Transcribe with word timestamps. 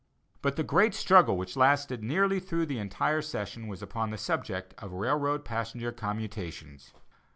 But 0.41 0.55
the 0.55 0.63
great 0.63 0.95
struggle 0.95 1.37
which 1.37 1.55
lasted 1.55 2.01
nearly 2.03 2.39
through 2.39 2.65
the 2.65 2.79
entire 2.79 3.21
session 3.21 3.67
was 3.67 3.83
upon 3.83 4.09
the 4.09 4.17
subject 4.17 4.73
of 4.79 4.93
railroad 4.93 5.45
passenger 5.45 5.91
commutations. 5.91 6.91